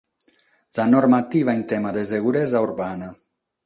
[0.75, 3.17] Sa normativa in tema de seguresa urbana.